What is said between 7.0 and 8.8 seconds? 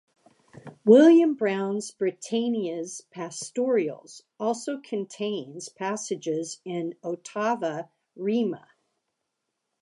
ottava rima.